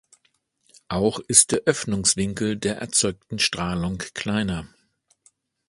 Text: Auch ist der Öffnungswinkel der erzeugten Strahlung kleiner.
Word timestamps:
Auch 0.87 1.19
ist 1.19 1.51
der 1.51 1.61
Öffnungswinkel 1.67 2.57
der 2.57 2.77
erzeugten 2.77 3.37
Strahlung 3.37 3.99
kleiner. 4.15 4.67